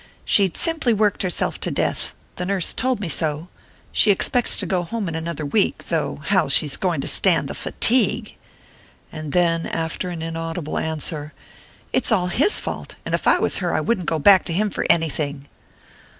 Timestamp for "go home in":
4.65-5.13